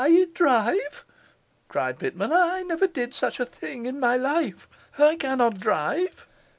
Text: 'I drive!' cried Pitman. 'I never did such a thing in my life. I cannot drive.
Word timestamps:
'I 0.03 0.29
drive!' 0.33 1.05
cried 1.67 1.99
Pitman. 1.99 2.33
'I 2.33 2.63
never 2.63 2.87
did 2.87 3.13
such 3.13 3.39
a 3.39 3.45
thing 3.45 3.85
in 3.85 3.99
my 3.99 4.17
life. 4.17 4.67
I 4.97 5.15
cannot 5.15 5.59
drive. 5.59 6.25